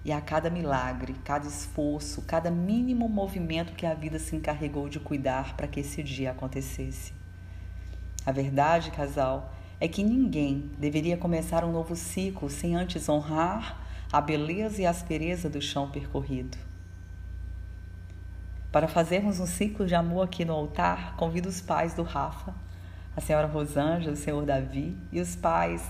E 0.07 0.13
a 0.13 0.21
cada 0.21 0.49
milagre, 0.49 1.17
cada 1.25 1.49
esforço, 1.49 2.23
cada 2.23 2.49
mínimo 2.49 3.09
movimento 3.09 3.73
que 3.73 3.85
a 3.85 3.93
vida 3.93 4.21
se 4.21 4.37
encarregou 4.37 4.89
de 4.89 5.01
cuidar 5.01 5.57
para 5.57 5.67
que 5.67 5.81
esse 5.81 6.01
dia 6.01 6.31
acontecesse. 6.31 7.13
A 8.25 8.31
verdade, 8.31 8.93
casal, 8.93 9.53
é 9.81 9.89
que 9.89 10.05
ninguém 10.05 10.71
deveria 10.79 11.17
começar 11.17 11.65
um 11.65 11.73
novo 11.73 11.97
ciclo 11.97 12.49
sem 12.49 12.77
antes 12.77 13.09
honrar 13.09 13.85
a 14.13 14.21
beleza 14.21 14.81
e 14.81 14.87
a 14.87 14.91
aspereza 14.91 15.51
do 15.51 15.61
chão 15.61 15.91
percorrido. 15.91 16.57
Para 18.71 18.87
fazermos 18.87 19.41
um 19.41 19.47
ciclo 19.47 19.89
de 19.89 19.97
amor 19.97 20.23
aqui 20.23 20.45
no 20.45 20.53
altar, 20.53 21.17
convido 21.17 21.49
os 21.49 21.61
pais 21.61 21.95
do 21.95 22.05
Rafa, 22.05 22.55
a 23.17 23.21
senhora 23.21 23.49
Rosângela, 23.49 24.13
o 24.13 24.17
senhor 24.17 24.47
Davi 24.47 24.97
e 25.11 25.21
os 25.21 25.35
pais 25.35 25.83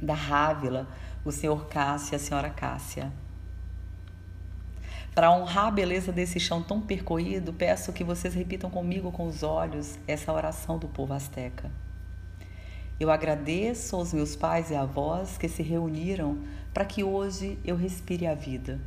da 0.00 0.14
Rávila, 0.14 0.86
o 1.28 1.32
senhor 1.32 1.66
Cássio 1.66 2.14
e 2.14 2.16
a 2.16 2.18
senhora 2.18 2.50
Cássia. 2.50 3.12
Para 5.12 5.32
honrar 5.32 5.66
a 5.66 5.70
beleza 5.70 6.12
desse 6.12 6.38
chão 6.38 6.62
tão 6.62 6.80
percorrido, 6.80 7.52
peço 7.52 7.92
que 7.92 8.04
vocês 8.04 8.34
repitam 8.34 8.70
comigo 8.70 9.10
com 9.10 9.26
os 9.26 9.42
olhos 9.42 9.98
essa 10.06 10.32
oração 10.32 10.78
do 10.78 10.86
povo 10.86 11.14
asteca. 11.14 11.70
Eu 13.00 13.10
agradeço 13.10 13.96
aos 13.96 14.12
meus 14.12 14.36
pais 14.36 14.70
e 14.70 14.74
avós 14.74 15.36
que 15.36 15.48
se 15.48 15.62
reuniram 15.62 16.38
para 16.72 16.84
que 16.84 17.02
hoje 17.02 17.58
eu 17.64 17.76
respire 17.76 18.26
a 18.26 18.34
vida. 18.34 18.78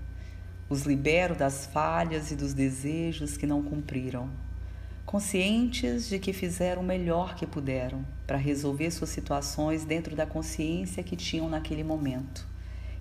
Os 0.69 0.83
libero 0.83 1.35
das 1.35 1.65
falhas 1.65 2.31
e 2.31 2.35
dos 2.35 2.53
desejos 2.53 3.35
que 3.35 3.47
não 3.47 3.61
cumpriram, 3.61 4.29
conscientes 5.09 6.07
de 6.07 6.19
que 6.19 6.31
fizeram 6.31 6.83
o 6.83 6.85
melhor 6.85 7.33
que 7.33 7.47
puderam 7.47 8.05
para 8.27 8.37
resolver 8.37 8.91
suas 8.91 9.09
situações 9.09 9.83
dentro 9.83 10.15
da 10.15 10.23
consciência 10.23 11.01
que 11.01 11.15
tinham 11.15 11.49
naquele 11.49 11.83
momento. 11.83 12.45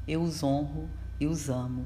Eu 0.08 0.22
os 0.22 0.42
honro 0.42 0.88
e 1.20 1.26
os 1.26 1.50
amo. 1.50 1.84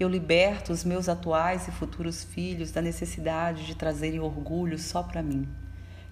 Eu 0.00 0.08
liberto 0.08 0.72
os 0.72 0.82
meus 0.82 1.08
atuais 1.08 1.68
e 1.68 1.70
futuros 1.70 2.24
filhos 2.24 2.72
da 2.72 2.82
necessidade 2.82 3.64
de 3.64 3.76
trazerem 3.76 4.18
orgulho 4.18 4.76
só 4.76 5.04
para 5.04 5.22
mim 5.22 5.46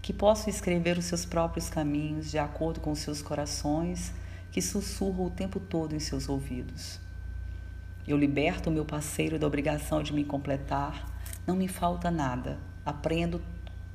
que 0.00 0.12
possam 0.12 0.48
escrever 0.48 0.96
os 0.96 1.06
seus 1.06 1.24
próprios 1.24 1.68
caminhos 1.68 2.30
de 2.30 2.38
acordo 2.38 2.78
com 2.78 2.92
os 2.92 3.00
seus 3.00 3.20
corações, 3.20 4.12
que 4.52 4.62
sussurram 4.62 5.26
o 5.26 5.30
tempo 5.30 5.58
todo 5.58 5.96
em 5.96 5.98
seus 5.98 6.28
ouvidos. 6.28 7.00
Eu 8.06 8.16
liberto 8.16 8.70
o 8.70 8.72
meu 8.72 8.84
parceiro 8.84 9.36
da 9.36 9.48
obrigação 9.48 10.04
de 10.04 10.12
me 10.12 10.24
completar, 10.24 11.04
não 11.44 11.56
me 11.56 11.66
falta 11.66 12.08
nada, 12.08 12.56
aprendo 12.86 13.42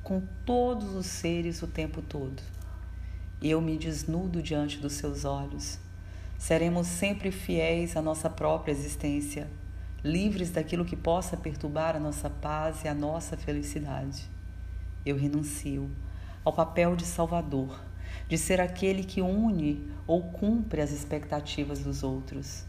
com 0.02 0.22
todos 0.44 0.94
os 0.94 1.06
seres 1.06 1.62
o 1.62 1.66
tempo 1.66 2.00
todo. 2.00 2.40
Eu 3.42 3.60
me 3.60 3.76
desnudo 3.76 4.40
diante 4.40 4.78
dos 4.78 4.92
seus 4.92 5.24
olhos. 5.24 5.80
Seremos 6.38 6.86
sempre 6.86 7.32
fiéis 7.32 7.96
à 7.96 8.02
nossa 8.02 8.30
própria 8.30 8.70
existência, 8.70 9.48
livres 10.04 10.50
daquilo 10.50 10.84
que 10.84 10.96
possa 10.96 11.36
perturbar 11.36 11.96
a 11.96 12.00
nossa 12.00 12.30
paz 12.30 12.84
e 12.84 12.88
a 12.88 12.94
nossa 12.94 13.36
felicidade 13.36 14.30
eu 15.04 15.16
renuncio 15.16 15.90
ao 16.44 16.52
papel 16.52 16.94
de 16.96 17.04
salvador, 17.04 17.80
de 18.28 18.38
ser 18.38 18.60
aquele 18.60 19.02
que 19.02 19.20
une 19.20 19.90
ou 20.06 20.22
cumpre 20.22 20.80
as 20.80 20.90
expectativas 20.90 21.80
dos 21.80 22.02
outros, 22.02 22.64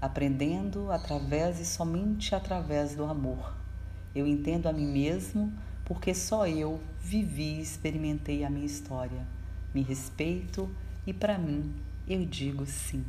aprendendo 0.00 0.90
através 0.90 1.60
e 1.60 1.66
somente 1.66 2.34
através 2.34 2.94
do 2.94 3.04
amor. 3.04 3.54
Eu 4.14 4.26
entendo 4.26 4.68
a 4.68 4.72
mim 4.72 4.86
mesmo 4.86 5.52
porque 5.84 6.14
só 6.14 6.46
eu 6.46 6.80
vivi 7.00 7.58
e 7.58 7.60
experimentei 7.60 8.44
a 8.44 8.50
minha 8.50 8.66
história. 8.66 9.26
Me 9.74 9.82
respeito 9.82 10.70
e 11.06 11.12
para 11.12 11.38
mim 11.38 11.74
eu 12.06 12.24
digo 12.24 12.66
sim. 12.66 13.04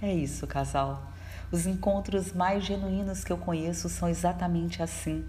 É 0.00 0.12
isso, 0.12 0.46
casal. 0.46 1.12
Os 1.50 1.66
encontros 1.66 2.32
mais 2.32 2.64
genuínos 2.64 3.24
que 3.24 3.32
eu 3.32 3.38
conheço 3.38 3.88
são 3.88 4.08
exatamente 4.08 4.82
assim 4.82 5.24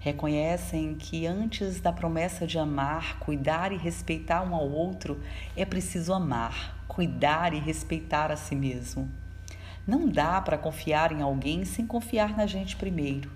Reconhecem 0.00 0.94
que 0.94 1.26
antes 1.26 1.80
da 1.80 1.92
promessa 1.92 2.46
de 2.46 2.56
amar, 2.56 3.18
cuidar 3.18 3.72
e 3.72 3.76
respeitar 3.76 4.42
um 4.42 4.54
ao 4.54 4.70
outro, 4.70 5.20
é 5.56 5.64
preciso 5.64 6.12
amar, 6.12 6.84
cuidar 6.86 7.52
e 7.52 7.58
respeitar 7.58 8.30
a 8.30 8.36
si 8.36 8.54
mesmo. 8.54 9.10
Não 9.88 10.06
dá 10.06 10.38
para 10.38 10.58
confiar 10.58 11.12
em 11.12 11.22
alguém 11.22 11.64
sem 11.64 11.86
confiar 11.86 12.36
na 12.36 12.46
gente 12.46 12.76
primeiro. 12.76 13.30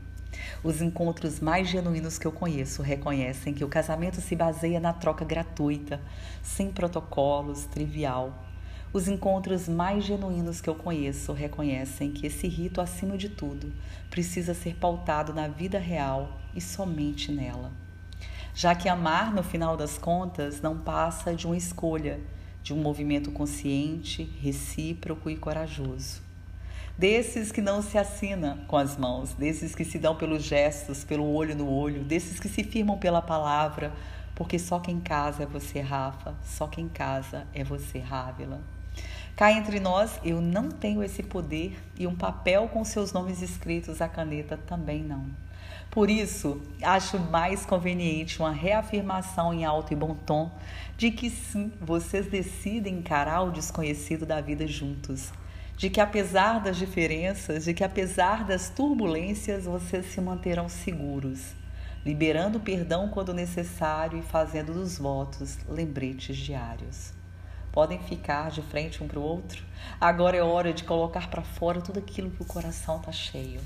Os 0.62 0.82
encontros 0.82 1.40
mais 1.40 1.66
genuínos 1.66 2.18
que 2.18 2.26
eu 2.26 2.30
conheço 2.30 2.82
reconhecem 2.82 3.54
que 3.54 3.64
o 3.64 3.68
casamento 3.68 4.20
se 4.20 4.36
baseia 4.36 4.78
na 4.78 4.92
troca 4.92 5.24
gratuita, 5.24 5.98
sem 6.42 6.70
protocolos, 6.70 7.64
trivial. 7.64 8.44
Os 8.92 9.08
encontros 9.08 9.66
mais 9.66 10.04
genuínos 10.04 10.60
que 10.60 10.68
eu 10.68 10.74
conheço 10.74 11.32
reconhecem 11.32 12.12
que 12.12 12.26
esse 12.26 12.46
rito, 12.48 12.82
acima 12.82 13.16
de 13.16 13.30
tudo, 13.30 13.72
precisa 14.10 14.52
ser 14.52 14.74
pautado 14.74 15.32
na 15.32 15.48
vida 15.48 15.78
real 15.78 16.38
e 16.54 16.60
somente 16.60 17.32
nela. 17.32 17.72
Já 18.54 18.74
que 18.74 18.90
amar, 18.90 19.32
no 19.32 19.42
final 19.42 19.74
das 19.74 19.96
contas, 19.96 20.60
não 20.60 20.78
passa 20.78 21.34
de 21.34 21.46
uma 21.46 21.56
escolha, 21.56 22.20
de 22.62 22.74
um 22.74 22.82
movimento 22.82 23.32
consciente, 23.32 24.22
recíproco 24.42 25.30
e 25.30 25.36
corajoso. 25.38 26.21
Desses 27.02 27.50
que 27.50 27.60
não 27.60 27.82
se 27.82 27.98
assina 27.98 28.60
com 28.68 28.76
as 28.76 28.96
mãos, 28.96 29.34
desses 29.34 29.74
que 29.74 29.84
se 29.84 29.98
dão 29.98 30.14
pelos 30.14 30.44
gestos, 30.44 31.02
pelo 31.02 31.34
olho 31.34 31.56
no 31.56 31.68
olho, 31.68 32.04
desses 32.04 32.38
que 32.38 32.48
se 32.48 32.62
firmam 32.62 32.96
pela 32.96 33.20
palavra, 33.20 33.92
porque 34.36 34.56
só 34.56 34.78
quem 34.78 35.00
casa 35.00 35.42
é 35.42 35.46
você, 35.46 35.80
Rafa, 35.80 36.32
só 36.44 36.68
quem 36.68 36.88
casa 36.88 37.44
é 37.52 37.64
você, 37.64 37.98
Rávila. 37.98 38.60
Cá 39.34 39.50
entre 39.50 39.80
nós, 39.80 40.20
eu 40.22 40.40
não 40.40 40.70
tenho 40.70 41.02
esse 41.02 41.24
poder 41.24 41.76
e 41.98 42.06
um 42.06 42.14
papel 42.14 42.68
com 42.68 42.84
seus 42.84 43.12
nomes 43.12 43.42
escritos 43.42 44.00
à 44.00 44.08
caneta 44.08 44.56
também 44.56 45.02
não. 45.02 45.26
Por 45.90 46.08
isso, 46.08 46.62
acho 46.80 47.18
mais 47.18 47.66
conveniente 47.66 48.38
uma 48.38 48.52
reafirmação 48.52 49.52
em 49.52 49.64
alto 49.64 49.92
e 49.92 49.96
bom 49.96 50.14
tom 50.14 50.52
de 50.96 51.10
que 51.10 51.28
sim, 51.30 51.72
vocês 51.80 52.28
decidem 52.28 53.00
encarar 53.00 53.42
o 53.42 53.50
desconhecido 53.50 54.24
da 54.24 54.40
vida 54.40 54.68
juntos. 54.68 55.32
De 55.76 55.90
que 55.90 56.00
apesar 56.00 56.60
das 56.60 56.76
diferenças, 56.76 57.64
de 57.64 57.74
que 57.74 57.82
apesar 57.82 58.44
das 58.44 58.68
turbulências, 58.68 59.64
vocês 59.64 60.06
se 60.06 60.20
manterão 60.20 60.68
seguros, 60.68 61.54
liberando 62.04 62.60
perdão 62.60 63.08
quando 63.08 63.34
necessário 63.34 64.18
e 64.18 64.22
fazendo 64.22 64.72
dos 64.72 64.98
votos 64.98 65.58
lembretes 65.68 66.36
diários. 66.36 67.12
Podem 67.72 67.98
ficar 67.98 68.50
de 68.50 68.60
frente 68.62 69.02
um 69.02 69.08
para 69.08 69.18
o 69.18 69.22
outro. 69.22 69.64
Agora 70.00 70.36
é 70.36 70.42
hora 70.42 70.72
de 70.72 70.84
colocar 70.84 71.30
para 71.30 71.42
fora 71.42 71.80
tudo 71.80 71.98
aquilo 71.98 72.30
que 72.30 72.42
o 72.42 72.46
coração 72.46 72.98
está 72.98 73.10
cheio. 73.10 73.60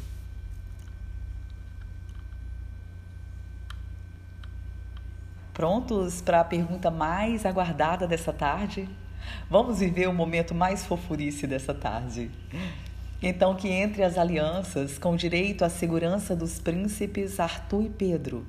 Prontos 5.57 6.21
para 6.21 6.43
a 6.43 6.45
pergunta 6.45 6.91
mais 6.91 7.47
aguardada 7.47 8.07
dessa 8.07 8.31
tarde? 8.31 8.87
Vamos 9.49 9.79
viver 9.79 10.07
o 10.07 10.13
momento 10.13 10.55
mais 10.55 10.85
fofurice 10.85 11.47
dessa 11.47 11.73
tarde. 11.73 12.31
Então, 13.23 13.55
que 13.55 13.67
entre 13.67 14.03
as 14.03 14.19
alianças, 14.19 14.99
com 14.99 15.17
direito 15.17 15.65
à 15.65 15.71
segurança 15.71 16.37
dos 16.37 16.59
príncipes 16.59 17.41
Arthur 17.41 17.85
e 17.85 17.89
Pedro, 17.89 18.47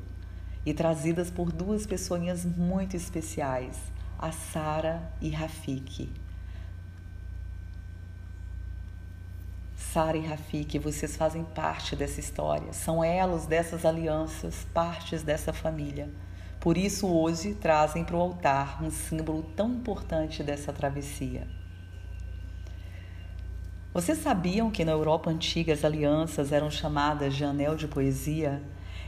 e 0.65 0.73
trazidas 0.73 1.31
por 1.31 1.49
duas 1.49 1.87
pessoinhas 1.87 2.43
muito 2.43 2.97
especiais, 2.97 3.77
a 4.19 4.33
Sara 4.33 5.01
e 5.21 5.29
Rafik. 5.29 6.11
Sara 9.77 10.17
e 10.17 10.25
Rafik, 10.25 10.77
vocês 10.77 11.15
fazem 11.15 11.45
parte 11.45 11.95
dessa 11.95 12.19
história, 12.19 12.73
são 12.73 13.01
elos 13.01 13.45
dessas 13.45 13.85
alianças, 13.85 14.67
partes 14.73 15.23
dessa 15.23 15.53
família. 15.53 16.09
Por 16.59 16.75
isso, 16.77 17.07
hoje 17.07 17.53
trazem 17.53 18.03
para 18.03 18.15
o 18.15 18.21
altar 18.21 18.83
um 18.83 18.89
símbolo 18.89 19.43
tão 19.55 19.69
importante 19.69 20.41
dessa 20.41 20.73
travessia. 20.73 21.47
Vocês 23.93 24.17
sabiam 24.17 24.69
que 24.69 24.83
na 24.83 24.91
Europa 24.91 25.29
antiga 25.29 25.73
as 25.73 25.85
alianças 25.85 26.51
eram 26.51 26.69
chamadas 26.69 27.35
de 27.35 27.43
anel 27.43 27.75
de 27.75 27.87
poesia? 27.87 28.61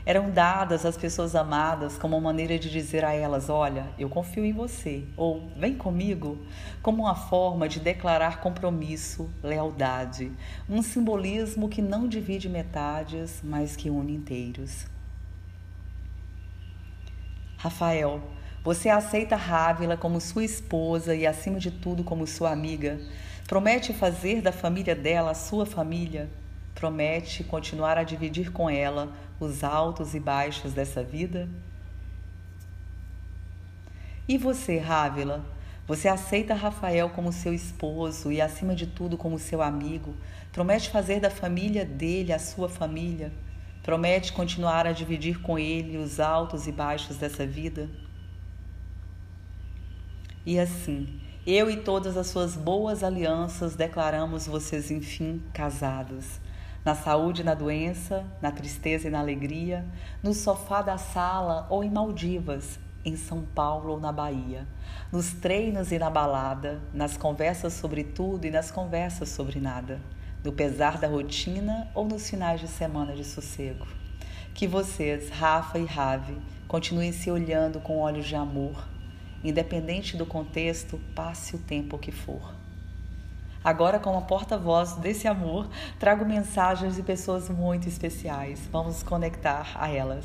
Eram 0.06 0.30
dadas 0.30 0.86
às 0.86 0.96
pessoas 0.96 1.34
amadas 1.34 1.98
como 1.98 2.16
uma 2.16 2.22
maneira 2.22 2.58
de 2.58 2.70
dizer 2.70 3.04
a 3.04 3.12
elas: 3.12 3.50
Olha, 3.50 3.86
eu 3.98 4.08
confio 4.08 4.44
em 4.44 4.52
você, 4.52 5.04
ou 5.16 5.50
vem 5.56 5.76
comigo, 5.76 6.38
como 6.80 7.02
uma 7.02 7.14
forma 7.14 7.68
de 7.68 7.78
declarar 7.78 8.40
compromisso, 8.40 9.28
lealdade, 9.42 10.32
um 10.68 10.82
simbolismo 10.82 11.68
que 11.68 11.82
não 11.82 12.08
divide 12.08 12.48
metades, 12.48 13.40
mas 13.44 13.76
que 13.76 13.90
une 13.90 14.14
inteiros. 14.14 14.86
Rafael, 17.62 18.22
você 18.64 18.88
aceita 18.88 19.36
Rávila 19.36 19.94
como 19.94 20.18
sua 20.18 20.42
esposa 20.42 21.14
e, 21.14 21.26
acima 21.26 21.58
de 21.60 21.70
tudo, 21.70 22.02
como 22.02 22.26
sua 22.26 22.50
amiga? 22.50 22.98
Promete 23.46 23.92
fazer 23.92 24.40
da 24.40 24.50
família 24.50 24.96
dela 24.96 25.32
a 25.32 25.34
sua 25.34 25.66
família? 25.66 26.30
Promete 26.74 27.44
continuar 27.44 27.98
a 27.98 28.02
dividir 28.02 28.50
com 28.50 28.70
ela 28.70 29.12
os 29.38 29.62
altos 29.62 30.14
e 30.14 30.20
baixos 30.20 30.72
dessa 30.72 31.04
vida? 31.04 31.50
E 34.26 34.38
você, 34.38 34.78
Rávila? 34.78 35.44
Você 35.86 36.08
aceita 36.08 36.54
Rafael 36.54 37.10
como 37.10 37.30
seu 37.30 37.52
esposo 37.52 38.32
e, 38.32 38.40
acima 38.40 38.74
de 38.74 38.86
tudo, 38.86 39.18
como 39.18 39.38
seu 39.38 39.60
amigo? 39.60 40.16
Promete 40.50 40.88
fazer 40.88 41.20
da 41.20 41.28
família 41.28 41.84
dele 41.84 42.32
a 42.32 42.38
sua 42.38 42.70
família? 42.70 43.30
Promete 43.82 44.34
continuar 44.34 44.86
a 44.86 44.92
dividir 44.92 45.40
com 45.40 45.58
ele 45.58 45.96
os 45.96 46.20
altos 46.20 46.66
e 46.66 46.72
baixos 46.72 47.16
dessa 47.16 47.46
vida? 47.46 47.88
E 50.44 50.58
assim, 50.58 51.18
eu 51.46 51.70
e 51.70 51.78
todas 51.78 52.18
as 52.18 52.26
suas 52.26 52.56
boas 52.56 53.02
alianças 53.02 53.74
declaramos 53.74 54.46
vocês, 54.46 54.90
enfim, 54.90 55.42
casados. 55.54 56.40
Na 56.84 56.94
saúde 56.94 57.40
e 57.40 57.44
na 57.44 57.54
doença, 57.54 58.24
na 58.42 58.52
tristeza 58.52 59.08
e 59.08 59.10
na 59.10 59.20
alegria, 59.20 59.86
no 60.22 60.34
sofá 60.34 60.82
da 60.82 60.98
sala 60.98 61.66
ou 61.70 61.82
em 61.82 61.90
Maldivas, 61.90 62.78
em 63.02 63.16
São 63.16 63.42
Paulo 63.42 63.92
ou 63.92 64.00
na 64.00 64.12
Bahia, 64.12 64.66
nos 65.10 65.32
treinos 65.32 65.90
e 65.90 65.98
na 65.98 66.10
balada, 66.10 66.82
nas 66.92 67.16
conversas 67.16 67.72
sobre 67.72 68.04
tudo 68.04 68.44
e 68.46 68.50
nas 68.50 68.70
conversas 68.70 69.30
sobre 69.30 69.58
nada 69.58 69.98
no 70.42 70.52
pesar 70.52 70.98
da 70.98 71.06
rotina 71.06 71.88
ou 71.94 72.06
nos 72.06 72.28
finais 72.28 72.60
de 72.60 72.68
semana 72.68 73.14
de 73.14 73.24
sossego. 73.24 73.86
Que 74.54 74.66
vocês, 74.66 75.28
Rafa 75.30 75.78
e 75.78 75.84
Rave, 75.84 76.36
continuem 76.66 77.12
se 77.12 77.30
olhando 77.30 77.80
com 77.80 77.98
olhos 77.98 78.26
de 78.26 78.34
amor, 78.34 78.88
independente 79.44 80.16
do 80.16 80.24
contexto, 80.24 80.98
passe 81.14 81.54
o 81.54 81.58
tempo 81.58 81.98
que 81.98 82.10
for. 82.10 82.54
Agora, 83.62 83.98
como 83.98 84.22
porta-voz 84.22 84.94
desse 84.94 85.28
amor, 85.28 85.68
trago 85.98 86.24
mensagens 86.24 86.96
de 86.96 87.02
pessoas 87.02 87.50
muito 87.50 87.86
especiais. 87.86 88.66
Vamos 88.72 89.02
conectar 89.02 89.72
a 89.74 89.90
elas. 89.90 90.24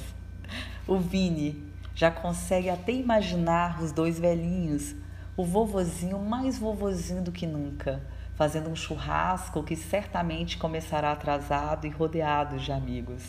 O 0.88 0.98
Vini 0.98 1.62
já 1.94 2.10
consegue 2.10 2.70
até 2.70 2.94
imaginar 2.94 3.84
os 3.84 3.92
dois 3.92 4.18
velhinhos, 4.18 4.96
o 5.36 5.44
vovozinho 5.44 6.18
mais 6.18 6.58
vovozinho 6.58 7.22
do 7.22 7.32
que 7.32 7.46
nunca 7.46 8.02
fazendo 8.36 8.70
um 8.70 8.76
churrasco 8.76 9.64
que 9.64 9.76
certamente 9.76 10.58
começará 10.58 11.12
atrasado 11.12 11.88
e 11.88 11.90
rodeado 11.90 12.58
de 12.58 12.72
amigos. 12.72 13.24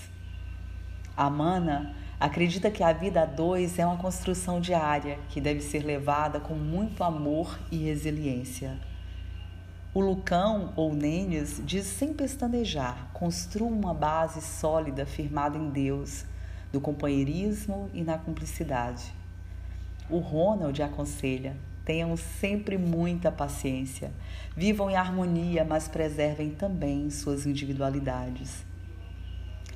A 1.16 1.30
Mana 1.30 1.94
acredita 2.20 2.70
que 2.70 2.82
a 2.82 2.92
vida 2.92 3.22
a 3.22 3.26
dois 3.26 3.78
é 3.78 3.86
uma 3.86 3.96
construção 3.96 4.60
diária 4.60 5.18
que 5.28 5.40
deve 5.40 5.60
ser 5.60 5.84
levada 5.84 6.40
com 6.40 6.54
muito 6.54 7.02
amor 7.02 7.58
e 7.70 7.78
resiliência. 7.78 8.78
O 9.94 10.00
Lucão 10.00 10.74
ou 10.76 10.92
Nênis 10.92 11.58
diz 11.64 11.86
sem 11.86 12.12
pestanejar: 12.12 13.08
construa 13.14 13.70
uma 13.70 13.94
base 13.94 14.42
sólida 14.42 15.06
firmada 15.06 15.56
em 15.56 15.70
Deus, 15.70 16.26
no 16.70 16.82
companheirismo 16.82 17.88
e 17.94 18.02
na 18.02 18.18
cumplicidade. 18.18 19.14
O 20.10 20.18
Ronald 20.18 20.82
aconselha: 20.82 21.56
Tenham 21.86 22.16
sempre 22.16 22.76
muita 22.76 23.30
paciência. 23.30 24.10
Vivam 24.56 24.90
em 24.90 24.96
harmonia, 24.96 25.64
mas 25.64 25.86
preservem 25.86 26.50
também 26.50 27.08
suas 27.10 27.46
individualidades. 27.46 28.66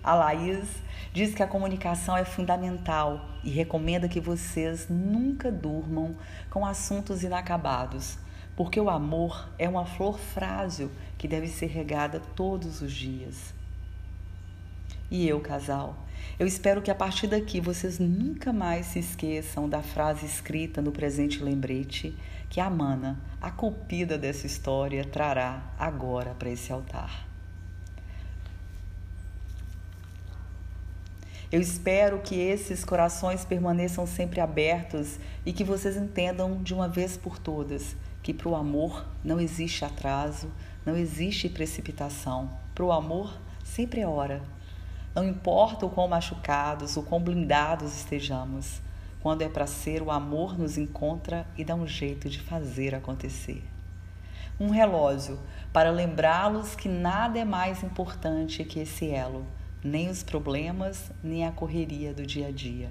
A 0.03 0.15
Laís 0.15 0.69
diz 1.13 1.33
que 1.33 1.43
a 1.43 1.47
comunicação 1.47 2.17
é 2.17 2.25
fundamental 2.25 3.29
e 3.45 3.51
recomenda 3.51 4.09
que 4.09 4.19
vocês 4.19 4.89
nunca 4.89 5.53
durmam 5.53 6.17
com 6.51 6.67
assuntos 6.67 7.23
inacabados, 7.23 8.19
porque 8.57 8.81
o 8.81 8.91
amor 8.91 9.49
é 9.57 9.69
uma 9.69 9.87
flor 9.87 10.19
frágil 10.19 10.91
que 11.17 11.29
deve 11.29 11.47
ser 11.47 11.67
regada 11.67 12.21
todos 12.35 12.83
os 12.83 12.93
dias. 12.93 13.60
E 15.11 15.27
eu, 15.27 15.41
casal, 15.41 16.07
eu 16.39 16.47
espero 16.47 16.81
que 16.81 16.91
a 16.91 16.95
partir 16.95 17.27
daqui 17.27 17.61
vocês 17.61 17.99
nunca 17.99 18.53
mais 18.53 18.87
se 18.87 18.99
esqueçam 19.01 19.69
da 19.69 19.83
frase 19.83 20.25
escrita 20.25 20.81
no 20.81 20.93
presente 20.93 21.43
lembrete 21.43 22.17
que 22.49 22.61
a 22.61 22.71
mana, 22.71 23.21
a 23.41 23.51
culpida 23.51 24.17
dessa 24.17 24.47
história, 24.47 25.05
trará 25.05 25.63
agora 25.79 26.35
para 26.35 26.51
esse 26.51 26.73
altar. 26.73 27.27
Eu 31.51 31.61
espero 31.61 32.21
que 32.21 32.37
esses 32.37 32.85
corações 32.85 33.45
permaneçam 33.45 34.07
sempre 34.07 34.41
abertos 34.41 35.19
e 35.45 35.53
que 35.53 35.65
vocês 35.65 35.97
entendam 35.97 36.63
de 36.63 36.73
uma 36.73 36.89
vez 36.89 37.17
por 37.17 37.39
todas 37.39 37.97
que 38.23 38.35
para 38.35 38.49
o 38.49 38.55
amor 38.55 39.07
não 39.25 39.41
existe 39.41 39.85
atraso, 39.85 40.51
não 40.85 40.97
existe 40.97 41.49
precipitação. 41.49 42.51
Para 42.75 42.85
o 42.85 42.93
amor 42.93 43.37
sempre 43.65 44.01
é 44.01 44.07
hora. 44.07 44.43
Não 45.15 45.27
importa 45.27 45.87
o 45.87 45.91
quão 45.91 46.07
machucados, 46.07 46.97
o 46.97 47.03
quão 47.03 47.21
blindados 47.21 47.97
estejamos, 47.97 48.81
quando 49.21 49.43
é 49.43 49.49
para 49.49 49.67
ser, 49.67 50.03
o 50.03 50.11
amor 50.11 50.59
nos 50.59 50.79
encontra 50.79 51.47
e 51.57 51.65
dá 51.65 51.75
um 51.75 51.87
jeito 51.87 52.29
de 52.29 52.41
fazer 52.41 52.95
acontecer. 52.95 53.63
Um 54.59 54.71
relógio 54.71 55.39
para 55.73 55.91
lembrá-los 55.91 56.75
que 56.75 56.89
nada 56.89 57.39
é 57.39 57.45
mais 57.45 57.83
importante 57.83 58.65
que 58.65 58.79
esse 58.79 59.11
elo, 59.11 59.47
nem 59.83 60.09
os 60.09 60.23
problemas, 60.23 61.11
nem 61.23 61.47
a 61.47 61.51
correria 61.51 62.15
do 62.15 62.25
dia 62.25 62.49
a 62.49 62.53
dia. 62.53 62.91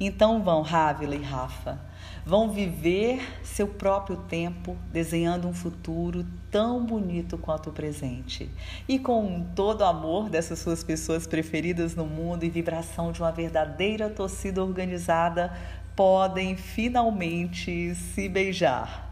Então 0.00 0.42
vão, 0.42 0.62
Rávila 0.62 1.16
e 1.16 1.22
Rafa, 1.22 1.80
vão 2.24 2.50
viver 2.50 3.20
seu 3.42 3.66
próprio 3.66 4.16
tempo, 4.16 4.76
desenhando 4.92 5.48
um 5.48 5.52
futuro 5.52 6.24
tão 6.50 6.84
bonito 6.84 7.36
quanto 7.36 7.70
o 7.70 7.72
presente. 7.72 8.48
E 8.88 8.98
com 8.98 9.44
todo 9.56 9.80
o 9.80 9.84
amor 9.84 10.30
dessas 10.30 10.60
suas 10.60 10.84
pessoas 10.84 11.26
preferidas 11.26 11.96
no 11.96 12.06
mundo 12.06 12.44
e 12.44 12.50
vibração 12.50 13.10
de 13.10 13.20
uma 13.20 13.32
verdadeira 13.32 14.08
torcida 14.08 14.62
organizada, 14.62 15.52
podem 15.96 16.56
finalmente 16.56 17.94
se 17.96 18.28
beijar. 18.28 19.07